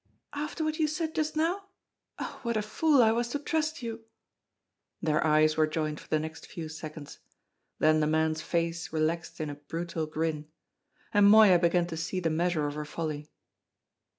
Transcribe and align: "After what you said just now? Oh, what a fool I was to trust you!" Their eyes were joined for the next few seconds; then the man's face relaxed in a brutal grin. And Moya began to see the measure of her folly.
"After 0.33 0.63
what 0.63 0.79
you 0.79 0.87
said 0.87 1.13
just 1.13 1.35
now? 1.35 1.67
Oh, 2.17 2.39
what 2.41 2.57
a 2.57 2.63
fool 2.63 3.03
I 3.03 3.11
was 3.11 3.27
to 3.27 3.37
trust 3.39 3.83
you!" 3.83 4.05
Their 4.99 5.23
eyes 5.23 5.55
were 5.55 5.67
joined 5.67 5.99
for 5.99 6.07
the 6.07 6.17
next 6.17 6.47
few 6.47 6.69
seconds; 6.69 7.19
then 7.77 7.99
the 7.99 8.07
man's 8.07 8.41
face 8.41 8.91
relaxed 8.91 9.39
in 9.39 9.51
a 9.51 9.61
brutal 9.69 10.07
grin. 10.07 10.47
And 11.13 11.27
Moya 11.29 11.59
began 11.59 11.85
to 11.85 11.97
see 11.97 12.19
the 12.19 12.31
measure 12.31 12.65
of 12.65 12.73
her 12.73 12.83
folly. 12.85 13.29